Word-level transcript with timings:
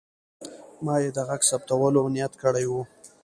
ما 0.83 0.95
یې 1.03 1.09
د 1.15 1.19
غږ 1.27 1.41
ثبتولو 1.49 2.01
نیت 2.15 2.33
کړی 2.41 2.65
و. 2.67 2.73